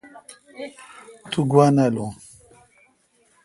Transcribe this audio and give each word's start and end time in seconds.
تو 1.29 1.39
گوا 1.51 1.65
نالون۔ 1.75 2.11